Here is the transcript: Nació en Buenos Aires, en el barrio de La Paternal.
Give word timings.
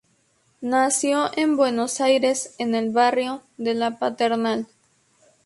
Nació 0.61 1.29
en 1.37 1.55
Buenos 1.57 2.01
Aires, 2.01 2.55
en 2.57 2.73
el 2.73 2.89
barrio 2.89 3.43
de 3.57 3.75
La 3.75 3.99
Paternal. 3.99 4.65